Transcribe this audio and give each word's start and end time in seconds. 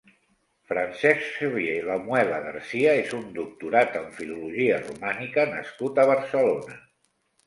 Francesc 0.69 1.19
Xavier 1.33 1.75
Lamuela 1.89 2.39
García 2.45 2.95
és 3.01 3.13
un 3.17 3.27
doctorat 3.35 3.99
en 3.99 4.07
filologia 4.21 4.79
romànica 4.87 5.45
nascut 5.53 6.01
a 6.05 6.07
Barcelona. 6.13 6.79